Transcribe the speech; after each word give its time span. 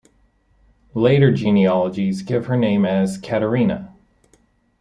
Later 0.95 1.31
genealogies 1.31 2.23
give 2.23 2.47
her 2.47 2.57
name 2.57 2.85
as 2.87 3.19
Katarina. 3.19 3.93